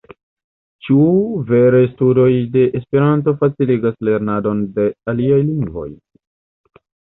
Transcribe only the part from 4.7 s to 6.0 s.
de aliaj lingvoj?